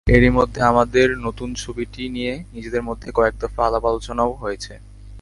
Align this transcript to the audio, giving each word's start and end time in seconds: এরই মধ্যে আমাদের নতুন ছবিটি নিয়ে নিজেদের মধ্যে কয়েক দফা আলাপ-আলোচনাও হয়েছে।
এরই 0.07 0.29
মধ্যে 0.29 0.59
আমাদের 0.61 1.07
নতুন 1.17 1.49
ছবিটি 1.53 2.09
নিয়ে 2.09 2.33
নিজেদের 2.53 2.83
মধ্যে 2.83 3.09
কয়েক 3.11 3.35
দফা 3.39 3.61
আলাপ-আলোচনাও 3.65 4.31
হয়েছে। 4.33 4.73